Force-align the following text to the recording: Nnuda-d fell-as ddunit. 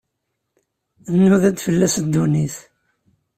Nnuda-d 1.11 1.57
fell-as 1.65 1.95
ddunit. 2.05 2.55